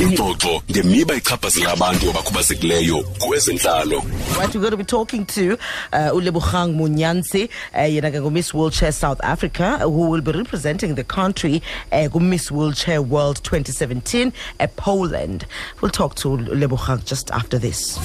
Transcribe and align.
ingxoxo 0.00 0.62
ngemiba 0.70 1.14
ichaphazela 1.14 1.72
abantu 1.72 2.10
abakhubazekileyo 2.10 3.02
kwezentlalo 3.18 4.02
Right, 4.38 4.54
we're 4.54 4.60
going 4.60 4.70
to 4.70 4.76
be 4.78 4.84
talking 4.84 5.26
to 5.26 5.58
uh, 5.92 6.10
Ulebogang 6.14 6.74
Munyansi, 6.74 7.50
uh, 7.74 7.80
yena 7.80 8.10
ke 8.10 8.32
Miss 8.32 8.54
Wheelchair 8.54 8.92
South 8.92 9.20
Africa, 9.22 9.78
who 9.80 10.08
will 10.08 10.22
be 10.22 10.32
representing 10.32 10.94
the 10.94 11.04
country 11.04 11.62
uh, 11.92 12.08
Miss 12.18 12.50
Wheelchair 12.50 13.02
World 13.02 13.44
2017 13.44 14.32
at 14.58 14.74
Poland. 14.76 15.44
We'll 15.82 15.90
talk 15.90 16.14
to 16.16 16.28
Ulebogang 16.28 17.04
just 17.04 17.30
after 17.32 17.58
this. 17.58 17.98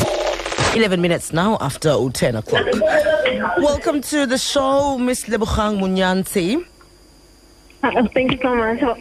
11 0.76 1.00
minutes 1.00 1.32
now 1.32 1.58
after 1.62 1.96
10 2.10 2.36
o'clock. 2.36 2.66
Welcome 3.60 4.02
to 4.02 4.26
the 4.26 4.38
show, 4.38 4.98
Miss 4.98 5.24
Lebogang 5.26 5.80
Munyansi. 5.80 6.66
Uh, 7.84 8.08
Thank 8.14 8.34
you 8.34 8.40
so 8.42 8.54
much 8.54 8.80
for, 8.82 8.98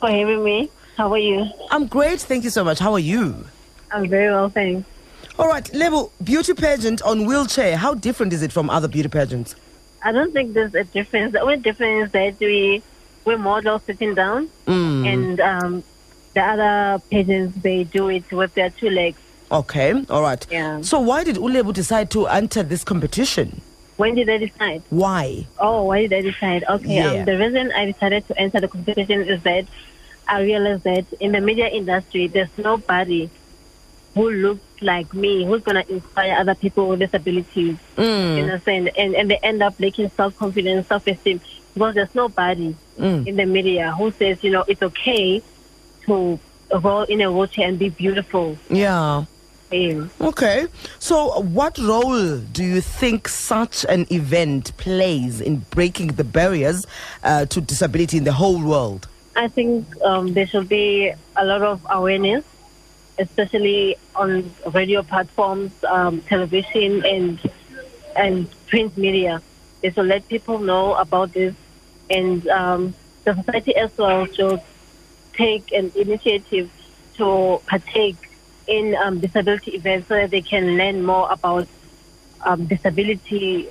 for 0.00 0.08
having 0.10 0.42
me. 0.42 0.70
How 0.98 1.12
are 1.12 1.18
you? 1.18 1.48
I'm 1.70 1.86
great, 1.86 2.20
thank 2.20 2.42
you 2.42 2.50
so 2.50 2.64
much. 2.64 2.80
How 2.80 2.92
are 2.92 2.98
you? 2.98 3.46
I'm 3.92 4.08
very 4.08 4.32
well, 4.32 4.48
thanks. 4.50 4.86
All 5.38 5.46
right, 5.46 5.72
Lebo, 5.72 6.10
beauty 6.24 6.54
pageant 6.54 7.00
on 7.02 7.24
wheelchair. 7.24 7.76
How 7.76 7.94
different 7.94 8.32
is 8.32 8.42
it 8.42 8.50
from 8.50 8.68
other 8.68 8.88
beauty 8.88 9.08
pageants? 9.08 9.54
I 10.02 10.10
don't 10.10 10.32
think 10.32 10.54
there's 10.54 10.74
a 10.74 10.82
difference. 10.82 11.32
The 11.34 11.40
only 11.40 11.58
difference 11.58 12.06
is 12.06 12.12
that 12.12 12.40
we 12.40 12.82
we 13.24 13.36
model 13.36 13.78
sitting 13.78 14.14
down, 14.16 14.48
Mm. 14.66 15.06
and 15.12 15.40
um, 15.40 15.82
the 16.34 16.40
other 16.42 17.00
pageants 17.10 17.56
they 17.62 17.84
do 17.84 18.08
it 18.08 18.30
with 18.32 18.54
their 18.54 18.70
two 18.70 18.90
legs. 18.90 19.18
Okay, 19.52 20.04
all 20.10 20.22
right. 20.22 20.44
Yeah. 20.50 20.80
So 20.82 20.98
why 20.98 21.22
did 21.22 21.36
Ulebu 21.36 21.72
decide 21.72 22.10
to 22.10 22.26
enter 22.26 22.64
this 22.64 22.82
competition? 22.82 23.60
When 23.98 24.16
did 24.16 24.28
I 24.28 24.38
decide? 24.38 24.82
Why? 24.90 25.46
Oh, 25.60 25.84
why 25.84 26.06
did 26.08 26.12
I 26.12 26.22
decide? 26.22 26.64
Okay, 26.68 26.96
Yeah. 26.96 27.20
um, 27.20 27.24
the 27.24 27.38
reason 27.38 27.70
I 27.72 27.86
decided 27.86 28.26
to 28.28 28.38
enter 28.38 28.58
the 28.60 28.68
competition 28.68 29.22
is 29.22 29.42
that 29.44 29.64
I 30.28 30.42
realized 30.42 30.84
that 30.84 31.06
in 31.20 31.32
the 31.32 31.40
media 31.40 31.68
industry, 31.68 32.26
there's 32.26 32.50
nobody 32.58 33.30
who 34.14 34.30
looks 34.30 34.82
like 34.82 35.12
me 35.14 35.44
who's 35.44 35.62
gonna 35.62 35.84
inspire 35.88 36.34
other 36.38 36.54
people 36.54 36.88
with 36.88 36.98
disabilities. 37.00 37.76
Mm. 37.96 38.36
You 38.36 38.42
understand? 38.44 38.90
And 38.96 39.14
and 39.14 39.30
they 39.30 39.38
end 39.38 39.62
up 39.62 39.74
lacking 39.80 40.10
self 40.10 40.36
confidence, 40.36 40.86
self 40.88 41.06
esteem 41.06 41.40
because 41.74 41.94
there's 41.94 42.14
nobody 42.14 42.74
Mm. 42.98 43.26
in 43.28 43.36
the 43.36 43.46
media 43.46 43.92
who 43.92 44.10
says, 44.10 44.42
you 44.42 44.50
know, 44.50 44.64
it's 44.66 44.82
okay 44.82 45.40
to 46.06 46.38
roll 46.82 47.02
in 47.04 47.20
a 47.20 47.30
wheelchair 47.30 47.68
and 47.68 47.78
be 47.78 47.88
beautiful. 47.90 48.58
Yeah. 48.68 49.24
Okay. 50.20 50.66
So 50.98 51.40
what 51.42 51.78
role 51.78 52.38
do 52.38 52.64
you 52.64 52.80
think 52.80 53.28
such 53.28 53.84
an 53.88 54.06
event 54.10 54.74
plays 54.78 55.40
in 55.40 55.58
breaking 55.70 56.08
the 56.08 56.24
barriers 56.24 56.86
uh, 57.22 57.44
to 57.46 57.60
disability 57.60 58.16
in 58.16 58.24
the 58.24 58.32
whole 58.32 58.60
world? 58.62 59.06
I 59.38 59.48
think 59.48 59.86
um, 60.02 60.34
there 60.34 60.46
should 60.48 60.68
be 60.68 61.12
a 61.36 61.44
lot 61.44 61.62
of 61.62 61.86
awareness, 61.88 62.44
especially 63.18 63.96
on 64.16 64.52
radio 64.74 65.02
platforms, 65.04 65.72
um, 65.84 66.22
television, 66.22 67.04
and 67.06 67.38
and 68.16 68.48
print 68.66 68.96
media. 68.98 69.40
They 69.80 69.92
should 69.92 70.06
let 70.06 70.28
people 70.28 70.58
know 70.58 70.94
about 70.94 71.32
this, 71.34 71.54
and 72.10 72.46
um, 72.48 72.94
the 73.24 73.34
society 73.36 73.76
as 73.76 73.96
well 73.96 74.26
should 74.26 74.60
take 75.34 75.70
an 75.72 75.92
initiative 75.94 76.70
to 77.18 77.62
partake 77.66 78.16
in 78.66 78.96
um, 78.96 79.20
disability 79.20 79.76
events 79.76 80.08
so 80.08 80.16
that 80.16 80.30
they 80.30 80.42
can 80.42 80.76
learn 80.76 81.04
more 81.04 81.30
about 81.30 81.68
um, 82.44 82.66
disability 82.66 83.68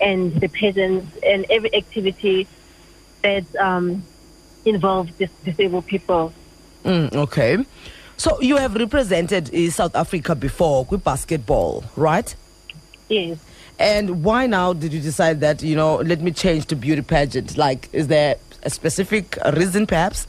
and 0.00 0.32
the 0.40 0.48
patients 0.48 1.18
and 1.24 1.44
every 1.50 1.74
activity 1.74 2.46
that 3.22 3.44
involves 4.64 5.12
dis- 5.12 5.30
disabled 5.44 5.86
people. 5.86 6.32
Mm, 6.84 7.14
okay. 7.14 7.64
So 8.16 8.40
you 8.40 8.56
have 8.56 8.74
represented 8.74 9.54
uh, 9.54 9.70
South 9.70 9.94
Africa 9.94 10.34
before 10.34 10.84
with 10.90 11.04
basketball, 11.04 11.84
right? 11.96 12.34
Yes. 13.08 13.38
And 13.78 14.24
why 14.24 14.46
now 14.46 14.72
did 14.72 14.92
you 14.92 15.00
decide 15.00 15.40
that, 15.40 15.62
you 15.62 15.76
know, 15.76 15.96
let 15.96 16.20
me 16.20 16.32
change 16.32 16.66
to 16.66 16.76
beauty 16.76 17.02
pageant? 17.02 17.56
Like, 17.56 17.88
is 17.92 18.08
there 18.08 18.36
a 18.64 18.70
specific 18.70 19.38
reason 19.54 19.86
perhaps? 19.86 20.26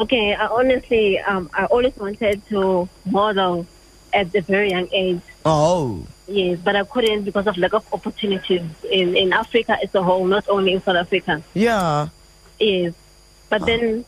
Okay, 0.00 0.34
I 0.34 0.46
honestly, 0.46 1.20
um, 1.20 1.48
I 1.54 1.66
always 1.66 1.96
wanted 1.96 2.44
to 2.48 2.88
model 3.04 3.66
at 4.12 4.34
a 4.34 4.40
very 4.40 4.70
young 4.70 4.88
age. 4.92 5.20
Oh. 5.44 6.04
Yes, 6.26 6.58
but 6.58 6.74
I 6.74 6.84
couldn't 6.84 7.22
because 7.22 7.46
of 7.46 7.56
lack 7.56 7.72
of 7.72 7.86
opportunities 7.92 8.62
in, 8.90 9.16
in 9.16 9.32
Africa 9.32 9.78
as 9.80 9.94
a 9.94 10.02
whole, 10.02 10.24
not 10.24 10.48
only 10.48 10.72
in 10.72 10.82
South 10.82 10.96
Africa. 10.96 11.42
Yeah. 11.54 12.08
Yes. 12.58 12.94
But 13.52 13.66
then 13.66 14.06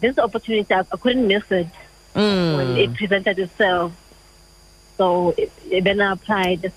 this 0.00 0.18
opportunity, 0.18 0.74
I, 0.74 0.80
I 0.80 0.96
couldn't 0.98 1.26
miss 1.26 1.50
it 1.50 1.68
when 2.12 2.24
Mm. 2.24 2.76
it 2.78 2.94
presented 2.94 3.38
itself. 3.38 3.92
So 4.98 5.32
it, 5.38 5.50
it 5.70 5.84
then 5.84 6.02
I 6.02 6.12
applied 6.12 6.70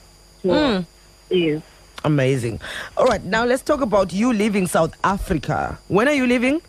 to, 0.43 0.47
Mm. 0.47 0.85
yes. 1.29 1.61
Amazing. 2.05 2.61
All 2.95 3.05
right, 3.05 3.21
now 3.25 3.43
let's 3.43 3.61
talk 3.61 3.81
about 3.81 4.13
you 4.13 4.31
leaving 4.31 4.67
South 4.67 4.93
Africa. 5.03 5.77
When 5.89 6.07
are 6.07 6.13
you 6.13 6.25
leaving? 6.27 6.61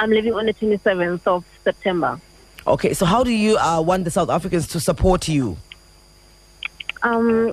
I'm 0.00 0.10
leaving 0.10 0.34
on 0.34 0.46
the 0.46 0.54
27th 0.54 1.24
of 1.28 1.44
September. 1.62 2.20
Okay, 2.66 2.92
so 2.92 3.06
how 3.06 3.22
do 3.22 3.30
you 3.30 3.56
uh, 3.56 3.80
want 3.80 4.02
the 4.04 4.10
South 4.10 4.30
Africans 4.30 4.66
to 4.68 4.80
support 4.80 5.28
you? 5.28 5.56
Um, 7.04 7.52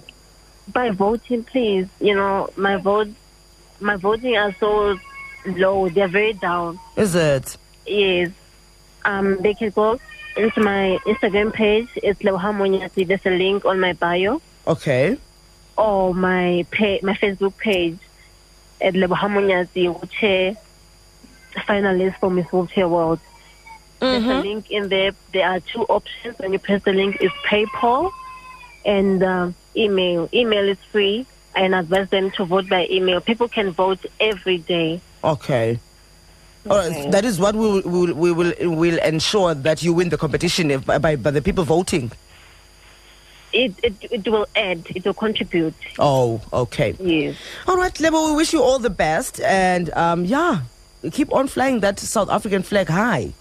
by 0.74 0.90
voting, 0.90 1.44
please. 1.44 1.88
You 2.00 2.16
know, 2.16 2.50
my 2.56 2.78
vote, 2.78 3.10
my 3.80 3.98
voting 3.98 4.36
are 4.36 4.56
so 4.60 4.98
low. 5.46 5.90
They're 5.90 6.08
very 6.08 6.34
down. 6.34 6.80
Is 6.96 7.16
it? 7.16 7.58
Yes. 7.86 8.32
Um, 9.06 9.38
they 9.42 9.54
can 9.54 9.70
go 9.72 10.00
into 10.38 10.62
my 10.62 10.98
Instagram 11.06 11.54
page. 11.54 11.90
It's 11.98 12.22
Lewhamonyasi. 12.22 13.08
There's 13.08 13.26
a 13.26 13.32
link 13.32 13.66
on 13.66 13.80
my 13.80 13.94
bio 13.94 14.42
Okay. 14.68 15.18
or 15.78 16.14
my 16.14 16.66
page, 16.72 17.02
my 17.04 17.14
Facebook 17.14 17.58
page 17.58 17.98
at 18.80 18.94
Lewhamonyasi 18.94 19.94
Wheelchair 19.94 20.56
finalist 21.68 22.18
for 22.20 22.30
Miss 22.30 22.52
Wheelchair 22.52 22.88
World. 22.88 23.20
There's 24.00 24.24
a 24.26 24.42
link 24.42 24.72
in 24.72 24.90
there. 24.90 25.12
There 25.32 25.48
are 25.48 25.60
two 25.60 25.84
options. 25.84 26.40
When 26.40 26.54
you 26.54 26.60
press 26.60 26.82
the 26.84 26.94
link, 26.94 27.18
is 27.22 27.30
PayPal 27.46 28.12
and 28.84 29.22
um, 29.22 29.56
email. 29.76 30.28
Email 30.34 30.68
is 30.70 30.78
free, 30.92 31.28
and 31.56 31.76
I 31.76 31.80
advise 31.82 32.10
them 32.10 32.32
to 32.32 32.46
vote 32.46 32.68
by 32.68 32.88
email. 32.90 33.22
People 33.22 33.48
can 33.48 33.70
vote 33.72 34.04
every 34.20 34.58
day. 34.58 35.02
Okay. 35.24 35.80
All 36.70 36.78
right, 36.78 36.92
Okay. 36.92 37.10
that 37.10 37.26
is 37.26 37.40
what 37.40 37.56
we 37.56 37.62
will, 37.68 37.82
we 37.82 38.06
will, 38.06 38.14
we 38.14 38.32
will, 38.32 38.54
will 38.76 39.00
ensure 39.00 39.54
that 39.56 39.82
you 39.82 39.94
win 39.94 40.10
the 40.10 40.18
competition 40.18 40.70
if, 40.70 40.86
by, 40.86 41.00
by, 41.00 41.16
by 41.16 41.32
the 41.32 41.42
people 41.42 41.64
voting. 41.64 42.12
It, 43.54 43.74
it 43.84 43.94
it 44.12 44.28
will 44.30 44.46
add. 44.56 44.86
It 44.96 45.04
will 45.04 45.14
contribute. 45.14 45.74
Oh, 46.00 46.40
okay. 46.54 46.96
Yes. 47.00 47.36
All 47.68 47.76
right, 47.78 48.00
Lebo, 48.00 48.30
we 48.30 48.36
wish 48.38 48.54
you 48.54 48.64
all 48.64 48.80
the 48.80 48.90
best. 48.92 49.42
And 49.42 49.90
um, 49.94 50.24
yeah, 50.24 50.62
keep 51.12 51.34
on 51.34 51.48
flying 51.48 51.82
that 51.82 52.00
South 52.00 52.30
African 52.30 52.64
flag 52.64 52.88
high. 52.88 53.34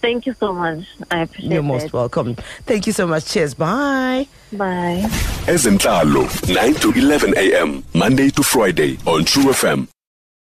Thank 0.00 0.26
you 0.26 0.34
so 0.40 0.52
much. 0.52 0.84
I 1.10 1.22
appreciate 1.22 1.50
it. 1.50 1.54
You're 1.54 1.62
most 1.62 1.86
it. 1.86 1.92
welcome. 1.92 2.34
Thank 2.66 2.86
you 2.88 2.92
so 2.92 3.06
much. 3.06 3.26
Cheers. 3.26 3.54
Bye. 3.54 4.26
Bye. 4.52 5.04
ezentlalo 5.46 6.24
9 6.52 6.74
to 6.74 6.90
11 6.92 7.34
a.m 7.36 7.84
monday 7.94 8.30
to 8.30 8.42
friday 8.42 8.98
on 9.06 9.24
true 9.24 9.44
fm 9.52 9.86